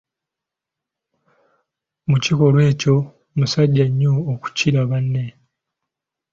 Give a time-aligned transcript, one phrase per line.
[2.09, 2.95] Mu kikolwa ekyo
[3.37, 5.25] musajja nnyo okukira banne!